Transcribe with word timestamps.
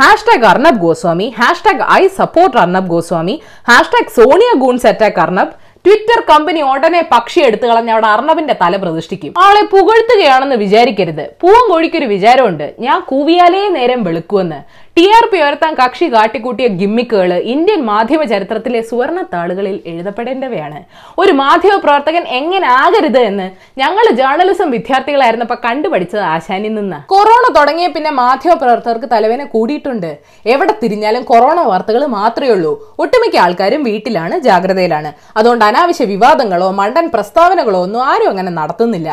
Hashtag 0.00 0.46
Arnab 0.50 0.80
Goswami 0.84 1.24
hashtag 1.38 1.86
I 2.00 2.02
support 2.18 2.58
Arnab 2.60 2.90
Goswami 2.92 3.34
hashtag 3.70 4.12
Sonia 4.18 4.50
goons 4.62 4.86
attack 4.90 5.20
Arnab 5.24 5.52
Twitter 5.84 6.20
company 6.30 6.60
ഉടനെ 6.70 7.02
പക്ഷി 7.12 7.40
എടുത്തു 7.48 7.66
കളഞ്ഞ 7.66 7.90
അവിടെ 7.94 8.08
അർണബിന്റെ 8.14 8.54
തല 8.62 8.76
പ്രതിഷ്ഠിക്കും. 8.82 9.32
ആളെ 9.44 9.62
പുകഴ്ത്തുകയാണെന്ന് 9.74 10.56
വിചാരിക്കരുത്. 10.64 11.22
പൂവൻ 11.42 11.62
കോഴിക്കൊരു 11.70 12.08
വിചാരമുണ്ട്. 12.14 12.66
ഞാൻ 12.86 12.98
കൂവിയാലേ 13.10 13.62
നേരം 13.76 14.00
വെളുക്കുമെന്ന് 14.08 14.58
ടി 14.96 15.04
ആർ 15.16 15.24
പി 15.32 15.38
ഉയർത്താൻ 15.42 15.72
കക്ഷി 15.74 16.06
കാട്ടിക്കൂട്ടിയ 16.12 16.66
ഗിമ്മിക്കുകൾ 16.78 17.30
ഇന്ത്യൻ 17.52 17.80
മാധ്യമ 17.90 18.22
ചരിത്രത്തിലെ 18.32 18.80
സുവർണ 18.88 19.18
താളുകളിൽ 19.32 19.76
എഴുതപ്പെടേണ്ടവയാണ്. 19.90 20.78
ഒരു 21.18 21.32
മാധ്യമ 21.32 21.74
പ്രവർത്തകൻ 21.84 22.24
എങ്ങനെ 22.38 22.66
ആകരുത് 22.80 23.18
എന്ന് 23.18 23.46
ഞങ്ങൾ 23.80 24.06
ജേർണലിസം 24.18 24.68
വിദ്യാർത്ഥികളായിരുന്നപ്പോ 24.70 25.56
കണ്ടുപഠിച്ചത് 25.64 26.24
ആശാനിൽ 26.32 26.74
നിന്ന്. 26.74 26.98
കൊറോണ 27.12 27.44
തുടങ്ങിയ 27.58 27.86
പിന്നെ 27.94 28.10
മാധ്യമ 28.10 28.54
പ്രവർത്തകർക്ക് 28.54 29.08
തലവേന 29.14 29.44
കൂടിയിട്ടുണ്ട്. 29.54 30.10
എവിടെ 30.54 30.74
തിരിഞ്ഞാലും 30.82 31.24
കൊറോണ 31.30 31.60
വാർത്തകൾ 31.70 32.04
മാത്രമേ 32.16 32.50
ഉള്ളൂ. 32.56 32.72
ഒട്ടുമിക്ക 33.04 33.38
ആൾക്കാരും 33.44 33.82
വീട്ടിലാണ് 33.88 34.38
ജാഗ്രതയിലാണ്. 34.48 35.12
അതുകൊണ്ട് 35.36 35.64
അനാവശ്യ 35.70 36.08
വിവാദങ്ങളോ 36.12 36.70
മണ്ടൻ 36.82 37.08
പ്രസ്താവനകളോ 37.16 37.82
ഒന്നും 37.88 38.04
ആരും 38.10 38.30
അങ്ങനെ 38.34 38.54
നടത്തുന്നില്ല. 38.60 39.08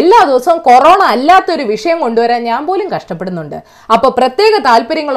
എല്ലാ 0.00 0.22
ദിവസവും 0.30 0.60
കൊറോണ 0.70 1.02
അല്ലാത്തൊരു 1.16 1.66
വിഷയം 1.74 2.00
കൊണ്ടുവരാൻ 2.06 2.42
ഞാൻ 2.52 2.62
പോലും 2.70 2.88
കഷ്ടപ്പെടുന്നുണ്ട്. 2.96 3.58
അപ്പൊ 3.96 4.10
പ്രത്യേക 4.20 4.54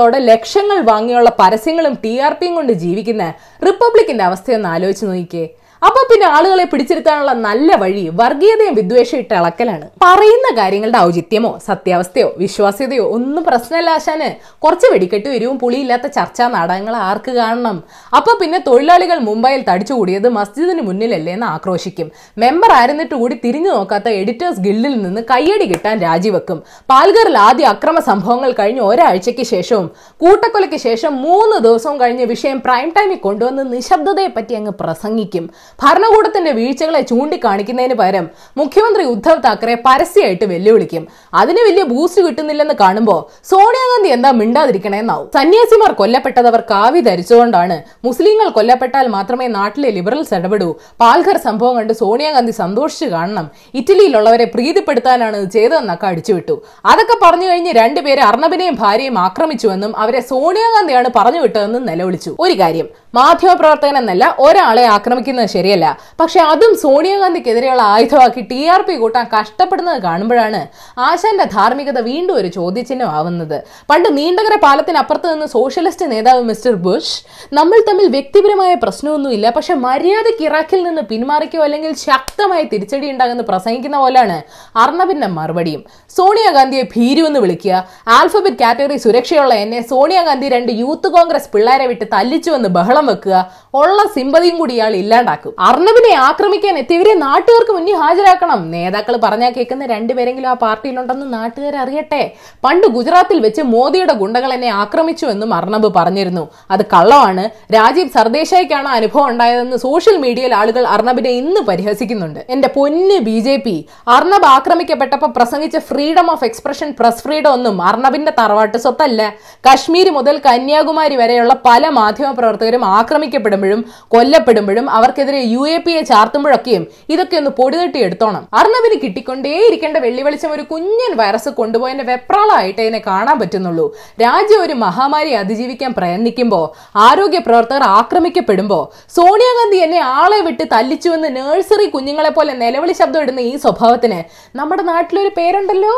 താല്പര്യങ്ങളോടെ 0.05 0.32
ലക്ഷങ്ങൾ 0.32 0.77
വാങ്ങിയുള്ള 0.91 1.30
പരസ്യങ്ങളും 1.40 1.94
ടി 2.04 2.12
ആർ 2.26 2.34
പിയും 2.40 2.54
കൊണ്ട് 2.58 2.73
ജീവിക്കുന്ന 2.84 3.23
റിപ്പബ്ലിക്കിന്റെ 3.68 4.23
അവസ്ഥയൊന്ന് 4.30 4.70
ആലോചിച്ച് 4.76 5.05
നോക്കിക്കേ. 5.09 5.46
അപ്പൊ 5.88 6.02
പിന്നെ 6.10 6.26
ആളുകളെ 6.36 6.66
പിടിച്ചിരുത്താനുള്ള 6.72 7.32
നല്ല 7.48 7.70
വഴി 7.82 8.04
വർഗീയതയും 8.20 8.76
വിദ്വേഷം 8.80 9.18
ഇട്ട് 9.24 9.34
ഇളക്കലാണ് 9.40 9.86
പറയുന്ന 10.04 10.48
കാര്യങ്ങളുടെ 10.60 11.00
ഔചിത്യമോ 11.08 11.52
സത്യാവസ്ഥയോ 11.66 12.30
വിശ്വാസ്യതയോ 12.44 13.06
ഒന്നും 13.16 13.44
പ്രശ്നമല്ല 13.50 13.90
ആശാന്. 13.98 14.30
കുറച്ച് 14.64 14.88
വെടിക്കെട്ട് 14.94 15.28
വരുവും 15.34 15.58
പുളിയില്ലാത്ത 15.64 16.08
ചർച്ചാ 16.18 16.46
നാടകങ്ങൾ 16.56 16.96
ആർക്ക് 17.10 17.32
കാണണം? 17.40 17.78
അപ്പൊ 18.20 18.34
പിന്നെ 18.42 18.60
തൊഴിലാളികൾ 18.70 19.20
മുംബൈയിൽ 19.27 19.62
തടിച്ചുകൂടിയത് 19.70 20.30
മസ്ജിദിന് 20.38 20.86
മുന്നിലല്ലേ 20.90 21.34
എന്ന് 21.38 21.48
ആക്രോശിക്കും. 21.55 22.08
മെമ്പർ 22.44 22.72
ആയിരുന്നിട്ട് 22.77 23.16
കൂടി 23.24 23.38
തിരിഞ്ഞു 23.46 23.72
നോക്കാത്ത 23.77 24.08
എഡിറ്റേഴ്സ് 24.22 24.64
ഗിൽഡിൽ 24.68 24.96
നിന്ന് 25.05 25.24
കയ്യടി 25.34 25.68
കിട്ടാൻ 25.74 25.96
രാജിവെക്കും. 26.08 26.60
പാൽഗറിൽ 26.94 27.38
ആദ്യ 27.48 27.68
അക്രമ 27.74 27.98
സംഭവങ്ങൾ 28.10 28.52
കഴിഞ്ഞ് 28.62 28.84
ഒരാഴ്ചയ്ക്ക് 28.90 29.48
ശേഷവും 29.54 29.88
കൂട്ടക്കൊലയ്ക്ക് 30.24 30.82
ശേഷം 30.88 31.14
മൂന്ന് 31.27 31.60
ദിവസവും 31.68 31.99
കഴിഞ്ഞ് 32.02 32.27
വിഷയം 32.34 32.60
പ്രൈം 32.68 32.90
ടൈമിൽ 32.98 33.22
കൊണ്ടുവന്ന് 33.27 33.66
നിശബ്ദതയെ 33.76 34.32
പറ്റി 34.40 34.54
അങ്ങ് 34.62 34.76
പ്രസംഗിക്കും. 34.82 35.46
ഭരണകൂടത്തിന്റെ 35.79 36.51
വീഴ്ചകളെ 36.59 37.01
ചൂണ്ടിക്കാണിക്കുന്നതിന് 37.09 37.95
പകരം 38.01 38.26
മുഖ്യമന്ത്രി 38.59 39.04
ഉദ്ധവ് 39.13 39.43
താക്കറെ 39.45 39.76
പരസ്യമായിട്ട് 39.87 40.45
വെല്ലുവിളിക്കും. 40.51 41.04
അതിന് 41.41 41.62
വലിയ 41.68 41.84
ബൂസ്റ്റ് 41.91 42.21
കിട്ടുന്നില്ലെന്ന് 42.26 42.76
കാണുമ്പോൾ 42.84 43.20
സോണിയാഗാന്ധി 43.51 44.09
എന്താ 44.15 44.31
മിണ്ടാതിരിക്കണേന്നാവും 44.41 45.27
സന്യാസിമാർ 45.37 45.91
കൊല്ലപ്പെട്ടതവർ 46.01 46.63
കാവി 46.71 47.01
ധരിച്ചുകൊണ്ടാണ് 47.09 47.77
മുസ്ലിങ്ങൾ 48.07 48.49
കൊല്ലപ്പെട്ടാൽ 48.57 49.07
മാത്രമേ 49.15 49.48
നാട്ടിലെ 49.57 49.90
ലിബറൽസ് 49.98 50.34
ഇടപെടൂ. 50.40 50.70
പാൽഘർ 51.01 51.40
സംഭവം 51.48 51.76
കണ്ട് 51.79 51.93
സോണിയാഗാന്ധി 52.01 52.55
സന്തോഷിച്ചു 52.62 53.09
കാണണം. 53.15 53.48
ഇറ്റലിയിലുള്ളവരെ 53.81 54.48
പ്രീതിപ്പെടുത്താനാണ് 54.55 55.35
ഇത് 55.41 55.49
ചെയ്തതെന്നൊക്കെ 55.57 56.07
അടിച്ചുവിട്ടു. 56.12 56.55
അതൊക്കെ 56.91 57.18
പറഞ്ഞു 57.26 57.48
കഴിഞ്ഞ് 57.51 57.73
രണ്ടുപേരെ 57.81 58.23
അർണബിനെയും 58.29 58.76
ഭാര്യയും 58.84 59.18
ആക്രമിച്ചുവെന്നും 59.27 59.91
അവരെ 60.05 60.21
സോണിയാഗാന്ധിയാണ് 60.31 61.09
പറഞ്ഞു 61.20 61.41
വിട്ടതെന്നും 61.46 61.85
നിലവിളിച്ചു. 61.91 62.34
ഒരു 62.46 62.55
കാര്യം 62.62 62.90
മാധ്യമപ്രവർത്തകൻ 63.18 63.96
എന്നല്ല 64.02 64.25
ഒരാളെ 64.46 64.84
ആക്രമിക്കുന്നത് 64.96 65.50
ശരിയല്ല. 65.56 65.85
പക്ഷെ 66.22 66.40
അതും 66.52 66.74
സോണിയാഗാന്ധിക്കെതിരെയുള്ള 66.84 67.84
ആയുധമാക്കി 67.94 68.41
ടി 68.52 68.59
ആർ 68.74 68.81
പി 68.88 68.96
കൂട്ടാൻ 69.02 69.25
കഷ്ടപ്പെടുന്നത് 69.35 70.00
കാണുമ്പോഴാണ് 70.06 70.62
ആശാന്റെ 71.08 71.46
ധാർമ്മികത 71.56 72.00
വീണ്ടും 72.09 72.34
ഒരു 72.40 72.50
ചോദ്യചിഹ്നം 72.58 73.09
ആവുന്നത് 73.18 73.58
പണ്ട് 73.91 74.09
നീണ്ടകര 74.18 74.56
പാലത്തിനപ്പുറത്ത് 74.66 75.28
നിന്ന് 75.34 75.47
സോഷ്യലിസ്റ്റ് 75.56 76.08
നേതാവ് 76.13 76.44
മിസ്റ്റർ 76.50 76.75
ബുഷ് 76.86 77.16
നമ്മൾ 77.59 77.80
തമ്മിൽ 77.90 78.08
വ്യക്തിപരമായ 78.16 78.74
പ്രശ്നമൊന്നുമില്ല 78.84 79.50
പക്ഷെ 79.58 79.75
മര്യാദയ്ക്ക് 79.88 80.46
ഇറാഖിൽ 80.50 80.81
നിന്ന് 80.88 81.03
പിന്മാറിക്കോ 81.12 81.62
അല്ലെങ്കിൽ 81.68 81.94
ശക്തമായി 82.08 82.66
തിരിച്ചടി 82.74 83.08
ഉണ്ടാകുന്ന 83.13 83.46
പ്രസംഗിക്കുന്ന 83.52 83.97
പോലെയാണ് 84.03 84.38
അർണബിന്റെ 84.84 85.30
മറുപടിയും. 85.38 85.82
സോണിയാഗാന്ധിയെ 86.18 86.84
ഭീരു 86.94 87.22
എന്ന് 87.30 87.40
വിളിക്കുക 87.46 87.76
ആൽഫബറ്റ് 88.18 88.62
കാറ്റഗറി 88.64 88.97
സുരക്ഷയുള്ള 89.06 89.53
എന്നെ 89.64 89.80
സോണിയാഗാന്ധി 89.92 90.50
രണ്ട് 90.56 90.72
യൂത്ത് 90.82 91.08
കോൺഗ്രസ് 91.16 91.50
പിള്ളേരെ 91.53 91.86
വിട്ട് 91.92 92.06
തല്ലിച്ചുവെന്ന് 92.16 92.70
ബഹളം 92.78 93.05
വെക്കുക 93.10 93.36
ഉള്ള 93.82 94.00
സിമ്പതിയും 94.16 94.56
കൂടി 94.58 94.74
ഇയാൾ 94.74 94.94
ഇല്ലാണ്ടാക്കും. 95.02 95.54
അർണബിനെ 95.68 96.12
ആക്രമിക്കാൻ 96.28 96.76
എത്തിയവരെ 96.82 97.14
നാട്ടുകാർക്ക് 97.26 97.74
മുന്നിൽ 97.78 97.96
ഹാജരാക്കണം. 98.02 98.62
നേതാക്കൾ 98.76 99.16
പറഞ്ഞാൽ 99.26 99.52
കേൾക്കുന്ന 99.58 99.86
രണ്ടുപേരെങ്കിലും 99.86 100.50
ആ 100.50 100.54
പാർട്ടിയിലുണ്ടെന്ന് 100.66 101.28
നാട്ടുകാർ 101.34 101.76
അറിയട്ടെ. 101.84 102.22
പണ്ട് 102.66 102.88
ഗുജറാത്തിൽ 102.98 103.40
വെച്ച് 103.46 103.62
മോദിയുടെ 103.74 104.14
ഗുണ്ടകൾ 104.22 104.54
എന്നെ 104.58 104.70
ആക്രമിച്ചു 104.84 105.26
എന്നും 105.26 105.54
അർണബ് 105.60 105.90
പറഞ്ഞിരുന്നു. 105.98 106.46
അത് 106.72 106.86
കള്ളമാണ്. 106.94 107.46
രാജീവ് 107.78 108.10
സർദേശായിക്കാണ് 108.18 108.90
അനുഭവം 108.98 109.28
ഉണ്ടായതെന്ന് 109.30 109.78
സോഷ്യൽ 109.78 110.18
മീഡിയയിൽ 110.26 110.56
ആളുകൾ 110.62 110.84
അർണബിനെ 110.96 111.34
ഇന്ന് 111.42 111.64
പരിഹസിക്കുന്നുണ്ട്. 111.72 112.42
എന്റെ 112.50 112.68
പൊന്ന് 112.78 113.18
ബി 113.30 113.38
ജെ 113.40 113.56
പി 113.66 113.76
അർണബ് 114.16 114.48
ആക്രമിക്കപ്പെട്ടപ്പോൾ 114.56 115.32
പ്രസംഗിച്ച 115.38 115.78
freedom 115.90 116.28
of 116.32 116.46
expression 116.46 116.90
press 117.00 117.24
freedom 117.26 117.52
ഒന്നും 117.52 117.82
അർണബിന്റെ 117.82 118.34
തറവാട്ട് 118.40 118.78
സ്വത്തല്ല. 118.78 119.22
കശ്മീർ 119.68 120.10
മുതൽ 120.10 120.36
കന്യാകുമാരി 120.48 121.16
വരെയുള്ള 121.16 121.54
പല 121.66 121.90
മാധ്യമ 122.00 122.32
പ്രവർത്തകരും 122.32 122.86
ആക്രമിക്കപ്പെടുമ്പോഴും 123.00 123.82
കൊല്ലപ്പെടുമ്പോഴും 124.16 124.86
അവർക്കെതിരെ 124.98 125.42
യു 125.54 125.64
എ 125.76 125.78
പി 125.86 125.94
എ 126.00 126.02
ചാർത്തുമ്പോഴൊക്കെയും 126.12 126.84
ഇതൊക്കെ 127.14 127.36
ഒന്ന് 127.42 127.52
പൊടിതട്ടി 127.60 128.00
എടുത്തോണം 128.08 128.44
അർണവിന് 128.60 128.98
കിട്ടിക്കൊണ്ടേയിരിക്കേണ്ട 129.04 129.98
വെള്ളി 130.06 130.22
വെളിച്ചം 130.28 130.52
ഒരു 130.58 130.64
കുഞ്ഞൻ 130.72 131.14
വൈറസ് 131.22 131.52
കൊണ്ടുപോയതിന്റെ 131.60 132.06
വെപ്രാളമായിട്ട് 132.12 132.80
ഇതിനെ 132.86 133.02
കാണാൻ 133.10 133.36
പറ്റുന്നുള്ളൂ. 133.42 133.86
രാജ്യം 134.24 134.62
ഒരു 134.66 134.76
മഹാമാരി 134.86 135.32
അതിജീവിക്കാൻ 135.42 135.92
പ്രയത്നിക്കുമ്പോൾ 136.00 136.66
ആരോഗ്യ 137.08 137.40
പ്രവർത്തകർ 137.48 137.84
ആക്രമിക്കപ്പെടുമ്പോൾ 138.00 138.84
സോണിയാഗാന്ധി 139.18 139.80
എന്നെ 139.88 140.02
ആളെ 140.22 140.40
വിട്ട് 140.48 140.66
തല്ലിച്ചുവെന്ന് 140.76 141.30
നഴ്സറി 141.38 141.88
കുഞ്ഞുങ്ങളെ 141.96 142.32
പോലെ 142.38 142.54
നിലവിളി 142.64 142.96
ശബ്ദം 143.02 143.22
ഇടുന്ന 143.26 143.42
ഈ 143.52 143.56
സ്വഭാവത്തിന് 143.66 144.20
നമ്മുടെ 144.60 144.84
നാട്ടിലൊരു 144.92 145.32
പേരുണ്ടല്ലോ? 145.40 145.96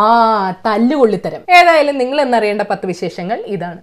ആ 0.00 0.02
തല്ലുകൊള്ളിത്തരം. 0.66 1.40
ഏതായാലും 1.58 1.96
നിങ്ങൾ 2.02 2.18
എന്നറിയേണ്ട 2.26 2.62
പത്ത് 2.70 2.86
വിശേഷങ്ങൾ 2.92 3.38
ഇതാണ്. 3.56 3.80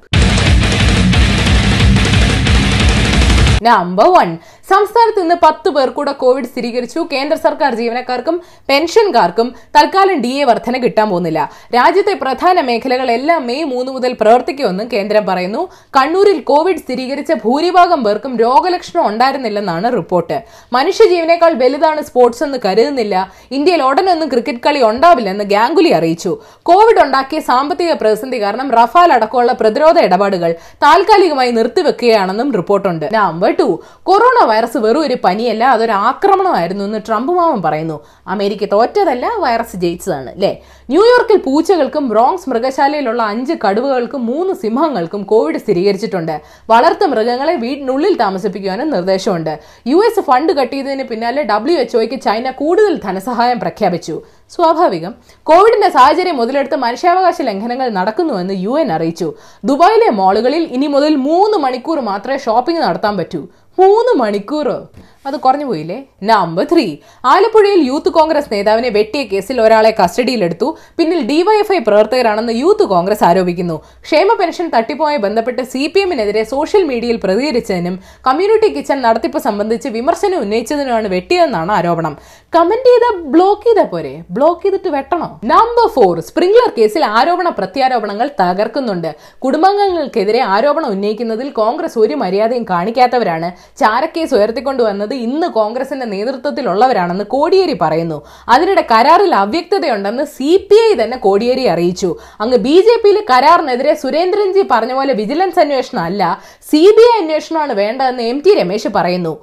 നമ്പർ 3.61 4.07
വൺ 4.15 4.29
സംസ്ഥാനത്ത് 4.69 5.21
ഇന്ന് 5.23 5.35
പത്ത് 5.43 5.69
പേർ 5.75 5.89
കൂടെ 5.89 6.11
കോവിഡ് 6.21 6.49
സ്ഥിരീകരിച്ചു. 6.51 6.99
കേന്ദ്ര 7.13 7.35
സർക്കാർ 7.45 7.71
ജീവനക്കാർക്കും 7.79 8.35
പെൻഷൻകാർക്കും 8.69 9.47
തൽക്കാലം 9.75 10.17
ഡി 10.25 10.31
എ 10.41 10.43
വർധന 10.49 10.77
കിട്ടാൻ 10.83 11.07
പോകുന്നില്ല. 11.09 11.39
രാജ്യത്തെ 11.75 12.13
പ്രധാന 12.23 12.61
മേഖലകളെല്ലാം 12.69 13.41
മെയ് 13.47 13.63
മൂന്ന് 13.73 13.91
മുതൽ 13.91 14.11
പ്രവർത്തിക്കുമെന്നും 14.21 14.87
കേന്ദ്രം 14.93 15.25
പറയുന്നു. 15.29 15.61
കണ്ണൂരിൽ 15.97 16.39
കോവിഡ് 16.51 16.81
സ്ഥിരീകരിച്ച 16.83 17.31
ഭൂരിഭാഗം 17.45 18.03
പേർക്കും 18.03 18.33
രോഗലക്ഷണം 18.43 19.03
ഉണ്ടായിരുന്നില്ലെന്നാണ് 19.07 19.93
റിപ്പോർട്ട്. 19.97 20.37
മനുഷ്യജീവനേക്കാൾ 20.73 21.53
വലുതാണ് 21.63 22.03
സ്പോർട്സ് 22.09 22.43
എന്ന് 22.47 22.59
കരുതുന്നില്ല. 22.65 23.15
ഇന്ത്യയിൽ 23.51 23.83
ഉടനൊന്നും 23.89 24.29
ക്രിക്കറ്റ് 24.33 24.63
കളി 24.65 24.81
ഉണ്ടാവില്ലെന്ന് 24.89 25.45
ഗാംഗുലി 25.55 25.91
അറിയിച്ചു. 25.99 26.33
കോവിഡ് 26.71 27.01
ഉണ്ടാക്കിയ 27.05 27.39
സാമ്പത്തിക 27.49 27.91
പ്രതിസന്ധി 28.01 28.41
കാരണം 28.41 28.69
റഫാൽ 28.79 29.13
അടക്കമുള്ള 29.17 29.51
പ്രതിരോധ 29.61 29.99
ഇടപാടുകൾ 30.07 30.51
താൽക്കാലികമായി 30.85 31.51
നിർത്തിവെക്കുകയാണെന്നും 31.51 32.49
റിപ്പോർട്ടുണ്ട്. 32.59 33.05
Number 33.13 33.51
two. 33.59 33.67
കൊറോണ 34.09 34.37
വൈറസ് 34.59 34.79
വെറും 34.85 35.01
ഒരു 35.01 35.15
പനിയല്ല 35.23 35.63
അതൊരു 35.73 35.93
ആക്രമണമായിരുന്നു 36.09 36.83
എന്ന് 36.85 36.99
ട്രംപ് 37.07 37.31
മാമൻ 37.33 37.59
പറയുന്നു. 37.61 37.97
അമേരിക്ക 38.27 38.65
തോറ്റതല്ല 38.71 39.25
വൈറസ് 39.43 39.75
ജയിച്ചതാണ് 39.83 40.29
അല്ലേ 40.35 40.51
ന്യൂയോർക്കിൽ 40.89 41.37
പൂച്ചകൾക്കും 41.45 42.09
ബ്രോങ്സ് 42.09 42.49
മൃഗശാലയിലുള്ള 42.49 43.21
അഞ്ച് 43.23 43.53
കടുവകൾക്കും 43.65 44.25
മൂന്ന് 44.25 44.53
സിംഹങ്ങൾക്കും 44.53 45.21
കോവിഡ് 45.31 45.57
സ്ഥിരീകരിച്ചിട്ടുണ്ട്. 45.57 46.35
വളർത്തു 46.69 47.05
മൃഗങ്ങളെ 47.05 47.55
വീടിനുള്ളിൽ 47.63 48.17
താമസിപ്പിക്കുവാനും 48.23 48.89
നിർദ്ദേശമുണ്ട്. 48.95 49.53
യു 49.87 49.99
എസ് 50.07 50.23
ഫണ്ട് 50.29 50.53
കട്ടിയതിന് 50.53 51.03
പിന്നാലെ 51.03 51.43
ഡബ്ല്യു 51.43 51.77
എച്ച്ഒയ്ക്ക് 51.83 52.19
ചൈന 52.27 52.51
കൂടുതൽ 52.61 52.95
ധനസഹായം 53.05 53.59
പ്രഖ്യാപിച്ചു. 53.59 54.21
സ്വാഭാവികം 54.55 55.15
കോവിഡിന്റെ 55.49 55.89
സാഹചര്യം 55.89 56.37
മുതലെടുത്ത് 56.37 56.75
മനുഷ്യാവകാശ 56.75 57.41
ലംഘനങ്ങൾ 57.49 57.89
നടക്കുന്നുവെന്ന് 57.99 58.55
യു 58.65 58.73
എൻ 58.79 58.91
അറിയിച്ചു. 58.91 59.33
ദുബായിലെ 59.63 60.09
മാളുകളിൽ 60.21 60.63
ഇനി 60.77 60.87
മുതൽ 60.87 61.15
മൂന്ന് 61.29 61.57
മണിക്കൂർ 61.57 61.99
മാത്രമേ 61.99 62.37
ഷോപ്പിംഗ് 62.37 62.81
നടത്താൻ 62.81 63.17
പറ്റൂ. 63.17 63.41
മൂന്ന് 63.79 64.13
മണിക്കൂറോ. 64.19 64.77
അത് 65.25 65.35
കുറഞ്ഞു 65.45 65.65
പോയില്ലേ? 65.69 65.97
നമ്പർ 66.29 66.65
ത്രീ 66.71 66.85
ആലപ്പുഴയിൽ 67.31 67.81
യൂത്ത് 67.87 68.09
കോൺഗ്രസ് 68.17 68.49
നേതാവിനെ 68.53 68.89
വെട്ടിയ 68.97 69.21
കേസിൽ 69.31 69.57
ഒരാളെ 69.61 69.91
കസ്റ്റഡിയിലെടുത്തു. 69.99 70.67
പിന്നിൽ 70.97 71.19
ഡിവൈഎഫ്ഐ 71.31 71.79
പ്രവർത്തകരാണെന്ന് 71.87 72.53
യൂത്ത് 72.53 72.85
കോൺഗ്രസ് 72.93 73.23
ആരോപിക്കുന്നു. 73.29 73.75
ക്ഷേമ 74.05 74.33
പെൻഷൻ 74.39 74.67
തട്ടിപ്പുമായി 74.75 75.17
ബന്ധപ്പെട്ട് 75.25 75.63
സി 75.73 75.81
പി 75.93 76.01
എമ്മിനെതിരെ 76.03 76.43
സോഷ്യൽ 76.53 76.83
മീഡിയയിൽ 76.91 77.17
പ്രതികരിച്ചതിനും 77.25 77.95
കമ്മ്യൂണിറ്റി 78.27 78.69
കിച്ചൺ 78.75 78.99
നടത്തിപ്പ് 79.07 79.41
സംബന്ധിച്ച് 79.47 79.89
വിമർശനം 79.97 80.39
ഉന്നയിച്ചതിനുമാണ് 80.45 81.09
വെട്ടിയതെന്നാണ് 81.15 81.73
ആരോപണം. 81.79 82.15
കമന്റ് 82.55 82.89
ചെയ്ത 82.89 83.05
ബ്ലോക്ക് 83.35 83.65
ചെയ്ത 83.67 83.81
പോരെ? 83.91 84.13
ബ്ലോക്ക് 84.37 84.63
ചെയ്തിട്ട് 84.63 84.89
വെട്ടണോ? 84.97 85.29
നമ്പർ 85.53 85.87
ഫോർ 85.97 86.15
സ്പ്രിംഗ്ലർ 86.29 86.69
കേസിൽ 86.79 87.05
ആരോപണ 87.19 87.49
പ്രത്യാരോപണങ്ങൾ 87.59 88.29
തകർക്കുന്നുണ്ട്. 88.41 89.11
കുടുംബാംഗങ്ങൾക്കെതിരെ 89.45 90.41
ആരോപണം 90.55 90.89
ഉന്നയിക്കുന്നതിൽ 90.95 91.49
കോൺഗ്രസ് 91.61 91.99
ഒരു 92.05 92.15
മര്യാദയും 92.23 92.65
കാണിക്കാത്തവരാണ്. 92.73 93.51
ചാരക്കേസ് 93.83 94.35
ഉയർത്തിക്കൊണ്ടുവന്നത് 94.39 95.08
ചെയ്യുന്നത് 95.13 95.29
ഇന്ന് 95.29 95.47
കോൺഗ്രസിന്റെ 95.57 96.05
നേതൃത്വത്തിലുള്ളവരാണെന്ന് 96.05 97.23
കോടിയേരി 97.23 97.75
പറയുന്നു. 97.81 98.17
അതിനിടെ 98.49 98.83
കരാറിൽ 98.91 99.35
അവ്യക്തതയുണ്ടെന്ന് 99.35 100.23
സി 100.37 100.67
പി 100.69 100.77
ഐ 100.87 101.03
തന്നെ 101.03 101.17
കോടിയേരി 101.17 101.65
അറിയിച്ചു. 101.65 102.15
അങ്ങ് 102.41 102.57
ബി 102.57 102.75
ജെ 102.87 102.95
പിയിൽ 103.03 103.19
കരാറിനെതിരെ 103.29 103.93
സുരേന്ദ്രൻജി 103.93 104.63
പറഞ്ഞ 104.71 104.93
പോലെ 104.93 105.13
വിജിലൻസ് 105.13 105.59
അന്വേഷണം 105.59 106.03
അല്ല 106.03 106.41
സി 106.71 106.83
ബി 106.97 107.05
ഐ 107.11 107.21
അന്വേഷണമാണ് 107.21 107.73
വേണ്ടതെന്ന് 107.73 108.23
എം 108.23 108.39
ടി 108.45 108.53
രമേശ് 108.53 108.87
പറയുന്നു. 108.87 109.35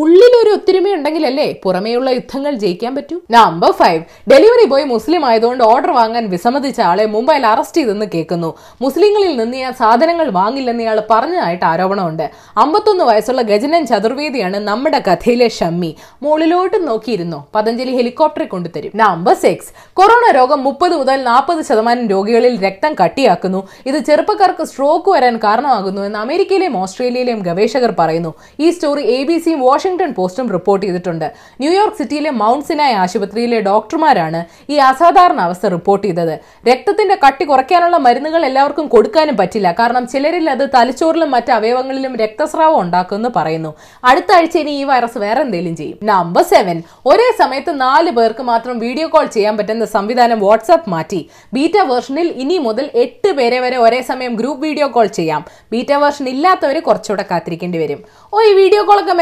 ഉള്ളിലൊരു 0.00 0.50
ഒത്തൊരുമയുണ്ടെങ്കിലല്ലേ 0.50 1.60
പുറമേയുള്ള 1.64 2.10
യുദ്ധങ്ങൾ 2.10 2.54
ജയിക്കാൻ 2.62 2.94
പറ്റൂ? 2.94 3.16
നമ്പർ 3.30 3.70
ഫൈവ് 3.70 4.00
ഡെലിവറി 4.30 4.64
ബോയ് 4.66 4.84
മുസ്ലിം 4.84 5.24
ആയതുകൊണ്ട് 5.24 5.64
ഓർഡർ 5.64 5.90
വാങ്ങാൻ 5.90 6.24
വിസമ്മതിച്ച 6.30 6.80
ആളെ 6.80 7.04
മുംബൈയിൽ 7.06 7.46
അറസ്റ്റ് 7.46 7.76
ചെയ്തെന്ന് 7.76 8.06
കേൾക്കുന്നു. 8.14 8.54
മുസ്ലിങ്ങളിൽ 8.80 9.36
നിന്ന് 9.36 9.56
ഞാൻ 9.56 9.74
സാധനങ്ങൾ 9.74 10.30
വാങ്ങില്ലെന്ന് 10.30 10.82
ഇയാൾ 10.82 11.02
പറഞ്ഞതായിട്ട് 11.10 11.64
ആരോപണമുണ്ട്. 11.64 12.30
അമ്പത്തൊന്ന് 12.56 13.04
വയസ്സുള്ള 13.04 13.42
ഗജനൻ 13.42 13.86
ചതുർവേദിയാണ് 13.86 14.56
നമ്മുടെ 14.56 14.98
കഥയിലെ 14.98 15.48
ഷമ്മി. 15.48 15.96
മുകളിലോട്ട് 16.22 16.88
നോക്കിയിരുന്നോ. 16.88 17.48
പതഞ്ജലി 17.54 17.94
ഹെലികോപ്റ്ററിൽ 17.96 18.46
കൊണ്ടുതരും. 18.46 18.90
നമ്പർ 18.94 19.34
സിക്സ് 19.34 19.70
കൊറോണ 19.92 20.34
രോഗം 20.38 20.64
മുപ്പത് 20.64 20.96
മുതൽ 20.96 21.22
നാൽപ്പത് 21.22 21.64
ശതമാനം 21.64 22.08
രോഗികളിൽ 22.08 22.60
രക്തം 22.66 22.94
കട്ടിയാക്കുന്നു. 23.04 23.62
ഇത് 23.86 23.98
ചെറുപ്പക്കാർക്ക് 23.98 24.64
സ്ട്രോക്ക് 24.64 25.10
വരാൻ 25.10 25.36
കാരണമാകുന്നു 25.36 26.02
എന്ന് 26.02 26.18
അമേരിക്കയിലെയും 26.18 26.76
ഓസ്ട്രേലിയയിലെയും 26.82 27.42
ഗവേഷകർ 27.42 27.94
പറയുന്നു. 27.98 28.34
ഈ 28.60 28.70
സ്റ്റോറി 28.70 29.06
എ 29.16 29.22
ബി 29.22 29.38
സിയും 29.38 29.62
വാഷിംഗ്ടൺ 29.84 30.10
പോസ്റ്റും 30.18 30.46
റിപ്പോർട്ട് 30.54 30.82
ചെയ്തിട്ടുണ്ട്. 30.84 31.24
ന്യൂയോർക്ക് 31.62 31.98
സിറ്റിയിലെ 32.00 32.30
മൗണ്ട് 32.40 32.66
സിനായ് 32.68 32.94
ആശുപത്രിയിലെ 33.00 33.58
ഡോക്ടർമാരാണ് 33.66 34.40
ഈ 34.72 34.76
അസാധാരണ 34.90 35.40
അവസ്ഥ 35.48 35.66
റിപ്പോർട്ട് 35.74 36.04
ചെയ്തത്. 36.06 36.32
രക്തത്തിന്റെ 36.68 37.16
കട്ടി 37.24 37.44
കുറയ്ക്കാനുള്ള 37.50 37.96
മരുന്നുകൾ 38.06 38.42
എല്ലാവർക്കും 38.48 38.86
കൊടുക്കാനും 38.94 39.36
പറ്റില്ല. 39.40 39.68
കാരണം 39.80 40.04
ചിലരിൽ 40.12 40.46
അത് 40.54 40.64
തലച്ചോറിലും 40.76 41.30
മറ്റ് 41.36 41.52
അവയവങ്ങളിലും 41.56 42.14
രക്തസ്രാവം 42.22 42.78
ഉണ്ടാക്കുമെന്ന് 42.84 43.30
പറയുന്നു. 43.36 43.72
അടുത്ത 44.12 44.32
ആഴ്ച 44.36 44.56
ഇനി 44.62 44.72
ഈ 44.80 44.84
വൈറസ് 44.90 45.20
വേറെ 45.24 45.42
എന്തെങ്കിലും 45.46 45.74
ചെയ്യും. 45.80 45.98
നമ്പർ 46.12 46.46
സെവൻ 46.52 46.80
ഒരേ 47.12 47.28
സമയത്ത് 47.42 47.74
നാല് 47.84 48.12
പേർക്ക് 48.20 48.46
മാത്രം 48.52 48.78
വീഡിയോ 48.86 49.08
കോൾ 49.16 49.28
ചെയ്യാൻ 49.36 49.54
പറ്റുന്ന 49.60 49.90
സംവിധാനം 49.96 50.40
വാട്സാപ്പ് 50.46 50.90
മാറ്റി. 50.94 51.20
ബീറ്റ 51.58 51.78
വേർഷനിൽ 51.92 52.30
ഇനി 52.44 52.58
മുതൽ 52.68 52.88
എട്ട് 53.04 53.32
പേരെ 53.40 53.60
വരെ 53.66 53.78
ഒരേ 53.84 54.00
സമയം 54.12 54.32
ഗ്രൂപ്പ് 54.40 54.62
വീഡിയോ 54.66 54.88
കോൾ 54.96 55.06
ചെയ്യാം. 55.20 55.44
ബീറ്റ 55.74 55.92
വേർഷൻ 56.04 56.26
ഇല്ലാത്തവർ 56.34 56.78
കുറച്ചുകൂടെ 56.88 57.26
കാത്തിരിക്കേണ്ടി 57.30 57.78
വരും. 57.84 58.00
ഓ 58.32 58.40
ഈ 58.48 58.50
വീഡിയോ 58.62 58.82
കോളൊക്കെ 58.88 59.14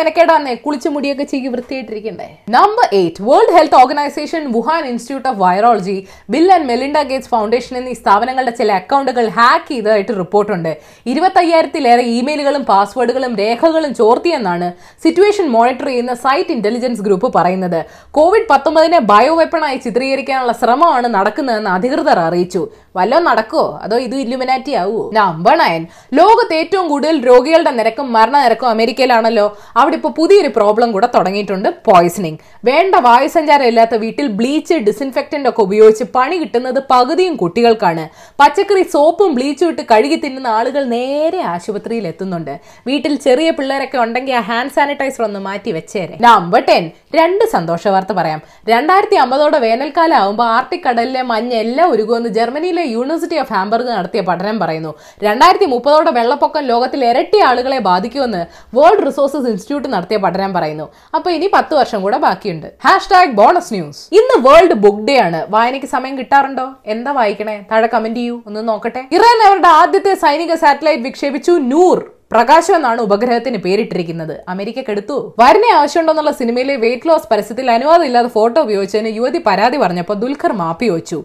മെനക്കേടാന്നേ 0.43 0.63
കുളിച്ച് 0.65 0.89
മുടിയൊക്കെ 0.95 1.25
ചെയ്യി 1.33 1.49
വൃത്തിയായിട്ടിരിക്കണ്ടേ? 1.55 2.29
Number 2.57 2.87
eight 2.99 3.23
World 3.29 3.53
Health 3.57 3.79
Organization 3.81 4.43
Wuhan 4.57 4.83
Institute 4.91 5.29
of 5.31 5.39
Virology 5.45 5.97
Bill 6.35 6.47
and 6.55 6.67
Melinda 6.71 6.99
Gates 7.11 7.31
Foundation 7.35 7.73
എന്നീ 7.81 7.95
സ്ഥാപനങ്ങളുടെ 8.01 8.55
ചില 8.61 8.73
അക്കൗണ്ടുകൾ 8.81 9.25
ഹാക്ക് 9.39 9.69
ചെയ്തതായിട്ട് 9.73 10.15
റിപ്പോർട്ടുണ്ട്. 10.23 10.73
ഇരുപത്തയ്യായിരത്തിലേറെ 11.13 12.05
ഇമെയിലുകളും 12.19 12.65
പാസ്വേഡുകളും 12.71 13.33
രേഖകളും 13.43 13.93
ചോർത്തിയെന്നാണ് 14.01 14.69
സിറ്റുവേഷൻ 15.05 15.47
മോണിറ്റർ 15.57 15.89
ചെയ്യുന്ന 15.93 16.15
സൈറ്റ് 16.25 16.55
ഇന്റലിജൻസ് 16.57 17.05
ഗ്രൂപ്പ് 17.09 17.31
പറയുന്നത്. 17.39 17.81
കോവിഡ് 18.19 18.49
പത്തൊമ്പതിനെ 18.53 19.01
ബയോ 19.13 19.35
വെപ്പണായി 19.41 19.79
ചിത്രീകരിക്കാനുള്ള 19.87 20.55
ശ്രമമാണ് 20.63 21.09
നടക്കുന്നതെന്ന് 21.17 21.73
അധികൃതർ 21.77 22.21
അറിയിച്ചു. 22.27 22.63
വല്ലോ 22.97 23.19
നടക്കോ 23.29 23.65
അതോ 23.85 23.97
ഇത് 24.07 24.17
ഇല്ലുമിനാറ്റി 24.25 24.73
ആവുമോ 24.81 25.05
നമ്പർ 25.19 25.55
നയൻ 25.63 25.83
ലോകത്ത് 26.19 26.55
ഏറ്റവും 26.61 26.87
കൂടുതൽ 26.93 27.17
രോഗികളുടെ 27.29 27.73
നിരക്കും 27.79 28.07
മരണനിരക്കും 28.17 28.69
അമേരിക്കയിലാണല്ലോ. 28.75 29.47
അവിടെ 29.81 29.97
ഇപ്പോൾ 29.99 30.13
പുതിയൊരു 30.33 30.51
പ്രോബ്ലം 30.57 30.91
കൂടെ 30.93 31.09
തുടങ്ങിയിട്ടുണ്ട്. 31.15 31.67
പോയ്സണിങ് 31.87 32.39
വേണ്ട 32.69 32.95
വായുസഞ്ചാരം 33.07 33.67
ഇല്ലാത്ത 33.71 33.95
വീട്ടിൽ 34.05 34.27
ബ്ലീച്ച് 34.39 34.77
ഡിസിൻഫെക്റ്റന്റ് 34.87 35.49
ഒക്കെ 35.51 35.61
ഉപയോഗിച്ച് 35.67 36.05
പണി 36.15 36.37
കിട്ടുന്നത് 36.43 36.79
പകുതിയും 36.93 37.35
കുട്ടികൾക്കാണ്. 37.43 38.05
പച്ചക്കറി 38.41 38.85
സോപ്പും 38.95 39.31
ബ്ലീച്ചും 39.39 39.71
ഇട്ട് 39.73 39.83
കഴുകി 39.91 40.19
തിന്നുന്ന 40.23 40.49
ആളുകൾ 40.59 40.85
നേരെ 40.95 41.41
ആശുപത്രിയിൽ 41.55 42.07
എത്തുന്നുണ്ട്. 42.13 42.55
വീട്ടിൽ 42.89 43.13
ചെറിയ 43.27 43.51
പിള്ളേരൊക്കെ 43.59 43.99
ഉണ്ടെങ്കിൽ 44.05 44.37
ആ 44.41 44.43
ഹാൻഡ് 44.49 44.75
സാനിറ്റൈസർ 44.77 45.25
ഒന്ന് 45.29 45.43
മാറ്റി 45.49 45.73
വെച്ചേരെ. 45.79 46.17
നമ്പർ 46.27 46.63
ടെൻ 46.71 46.87
രണ്ട് 47.19 47.45
സന്തോഷ 47.55 47.85
വാർത്ത 47.97 48.15
പറയാം. 48.21 48.41
രണ്ടായിരത്തി 48.73 49.19
അമ്പതോടെ 49.25 49.61
വേനൽക്കാലം 49.67 50.19
ആവുമ്പോൾ 50.23 50.49
ആർട്ടിക് 50.57 50.85
കടലിലെ 50.89 51.25
മഞ്ഞ് 51.33 51.59
എല്ലാം 51.67 51.93
ഉരുകുമെന്ന് 51.97 52.33
ജർമ്മനിയിലെ 52.39 52.87
യൂണിവേഴ്സിറ്റി 52.95 53.39
ഓഫ് 53.45 53.55
ഹാംബർഗ് 53.59 53.93
നടത്തിയ 53.99 54.25
പഠനം 54.31 54.59
പറയുന്നു. 54.65 54.95
രണ്ടായിരത്തി 55.29 55.71
മുപ്പതോടെ 55.75 56.15
വെള്ളപ്പൊക്കം 56.21 56.67
ലോകത്തിൽ 56.73 57.05
ഇരട്ടി 57.13 57.41
ആളുകളെ 57.51 57.81
ബാധിക്കുമെന്ന് 57.91 58.43
വേൾഡ് 58.79 59.07
റിസോഴ്സസ് 59.11 59.49
ഇൻസ്റ്റിറ്റ്യൂട്ട് 59.55 59.89
നടത്തിയ 59.95 60.19
പഠനം 60.23 60.53
പറയുന്നു. 60.53 60.89
അപ്പൊ 61.15 61.31
ഇനി 61.31 61.51
പത്ത് 61.55 61.75
വർഷം 61.75 62.03
കൂടെ 62.03 62.19
ബാക്കിയുണ്ട്. 62.19 62.67
ഹാഷ് 62.85 63.11
ടാഗ് 63.11 63.31
ബോണസ് 63.31 63.75
ന്യൂസ് 63.75 64.15
ഇന്ന് 64.15 64.49
വേൾഡ് 64.49 64.73
ബുക്ക് 64.73 65.09
ഡേ 65.09 65.19
ആണ്. 65.19 65.47
വായനയ്ക്ക് 65.51 65.87
സമയം 65.87 66.19
കിട്ടാറുണ്ടോ? 66.19 66.73
എന്താ 66.87 67.13
വായിക്കണേ? 67.13 67.65
താഴെ 67.71 67.87
കമന്റ് 67.87 68.21
ചെയ്യൂ. 68.21 68.43
ഒന്ന് 68.47 68.69
നോക്കട്ടെ. 68.69 69.05
ഇറാൻ 69.13 69.49
അവരുടെ 69.49 69.69
ആദ്യത്തെ 69.69 70.15
സൈനിക 70.15 70.55
സാറ്റലൈറ്റ് 70.55 71.03
വിക്ഷേപിച്ചു. 71.03 71.53
നൂർ. 71.53 72.11
പ്രകാശം 72.33 72.75
എന്നാണ് 72.79 73.01
ഉപഗ്രഹത്തിന് 73.07 73.59
പേരിട്ടിരിക്കുന്നത്. 73.67 74.35
അമേരിക്ക 74.53 74.91
എടുത്തു 74.95 75.17
വരനെ 75.41 75.71
ആവശ്യമുണ്ടോന്നുള്ള 75.79 76.33
സിനിമയിലെ 76.41 76.75
വെയിറ്റ് 76.85 77.09
ലോസ് 77.09 77.29
പരസ്യത്തിൽ 77.31 77.67
അനുവാദം 77.77 78.07
ഇല്ലാതെ 78.09 78.31
ഫോട്ടോ 78.37 78.59
ഉപയോഗിച്ചതിന് 78.67 79.11
യുവതി 79.19 79.41
പരാതി 79.47 79.77
പറഞ്ഞപ്പോൾ 79.83 80.17
ദുൽഖർ 80.23 80.53
മാപ്പി 80.61 80.89
വെച്ചു. 80.95 81.19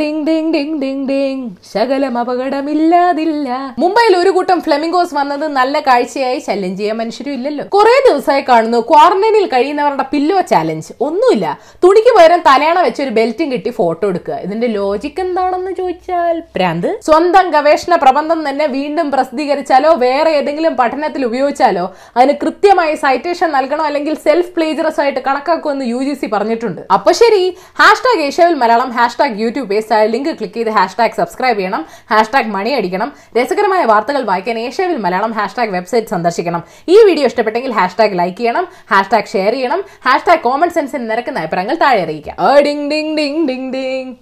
Ding 0.00 0.22
ding 0.28 0.50
ding 0.54 0.76
ding 0.82 1.04
ding 1.10 1.44
ശകലം 1.72 2.18
അപകടമില്ലാതില്ല. 2.22 3.48
മുംബൈയിൽ 3.84 4.16
ഒരു 4.22 4.30
കൂട്ടം 4.36 4.60
ഫ്ലെമിംഗോസ് 4.66 5.14
വന്നത് 5.18 5.46
നല്ല 5.58 5.80
കാഴ്ചയായി 5.88 6.38
ചലഞ്ച് 6.48 6.78
ചെയ്യാൻ 6.80 6.96
മനുഷ്യരും 7.02 7.34
ഇല്ലല്ലോ. 7.38 7.64
കുറെ 7.76 7.94
ദിവസമായി 8.08 8.44
കാണുന്നു 8.50 8.80
ക്വാറന്റൈനിൽ 8.90 9.46
കഴിയുന്നവരുടെ 9.54 10.06
പില്ലോ 10.12 10.38
ചാലഞ്ച് 10.52 10.92
ഒന്നുമില്ല. 11.08 11.46
തുണിക്ക് 11.84 12.12
പകരം 12.18 12.42
തലയണ 12.48 12.78
വെച്ച് 12.86 13.02
ഒരു 13.06 13.14
ബെൽറ്റും 13.18 13.50
കിട്ടി 13.52 13.70
ഫോട്ടോ 13.80 14.04
എടുക്കുക. 14.12 14.38
ഇതിന്റെ 14.46 14.70
ലോജിക് 14.78 15.20
എന്താണെന്ന് 15.26 15.72
ചോദിച്ചാൽ 15.80 16.36
പ്രാന്ത്. 16.56 16.90
സ്വന്തം 17.08 17.46
ഗവേഷണ 17.56 17.94
പ്രബന്ധം 18.06 18.40
തന്നെ 18.48 18.66
വീണ്ടും 18.76 19.10
പ്രസിദ്ധീകരിച്ചാലോ 19.16 19.92
വേറെ 20.06 20.32
ഏതെങ്കിലും 20.38 20.74
പഠനത്തിൽ 20.80 21.22
ഉപയോഗിച്ചാലോ 21.28 21.84
അതിന് 22.16 22.34
കൃത്യമായി 22.42 22.94
സൈറ്റേഷൻ 23.04 23.50
നൽകണോ 23.56 23.84
അല്ലെങ്കിൽ 23.88 24.14
സെൽഫ് 24.26 24.52
പ്ലേജറസ് 24.56 25.00
ആയിട്ട് 25.04 25.20
കണക്കാക്കുമെന്ന് 25.28 25.86
യു 25.92 26.00
ജി 26.06 26.14
സി 26.20 26.28
പറഞ്ഞിട്ടുണ്ട്. 26.34 26.82
അപ്പൊ 26.96 27.10
ശരി 27.20 27.42
hashtag 27.82 28.24
ഏഷ്യാവിൽ 28.28 28.56
Malayalam 28.62 28.90
hashtag 28.98 29.38
YouTube 29.44 29.68
page 29.72 30.02
link 30.14 30.32
click 30.40 30.56
ചെയ്ത് 30.58 30.72
ഹാഷ്ടാഗ് 30.78 31.18
സബ്സ്ക്രൈബ് 31.20 31.58
ചെയ്യണം 31.60 31.82
ഹാഷ്ടാഗ് 32.12 32.52
മണി 32.56 32.72
അടിക്കണം 32.78 33.08
രസകരമായ 33.38 33.82
വാർത്തകൾ 33.92 34.22
വായിക്കാൻ 34.30 34.58
ഏഷ്യാവിൽ 34.66 34.98
മലയാളം 35.06 35.34
ഹാഷ്ടാഗ് 35.38 35.74
വെബ്സൈറ്റ് 35.76 36.12
സന്ദർശിക്കണം. 36.14 36.62
ഈ 36.94 36.98
വീഡിയോ 37.08 37.26
ഇഷ്ടപ്പെട്ടെങ്കിൽ 37.30 37.74
ഹാഷ്ടാഗ് 37.80 38.18
ലൈക്ക് 38.22 38.38
ചെയ്യണം 38.42 38.66
ഹാഷ്ടാഗ് 38.94 39.32
ഷെയർ 39.34 39.52
ചെയ്യണം 39.58 39.82
ഹാഷ്ടാഗ് 40.08 40.44
കോമൺ 40.48 40.70
സെൻസിന് 40.76 41.10
നിരക്കുന്ന 41.10 41.42
അഭിപ്രായങ്ങൾ 41.44 41.78
താഴെ 41.84 42.02
അറിയിക്കാം. 42.06 42.36
Ding 42.66 42.86
ding 42.92 43.14
ding 43.20 43.70
ding 43.76 44.12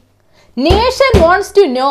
nation 0.56 1.12
wants 1.24 1.54
to 1.58 1.66
know 1.80 1.90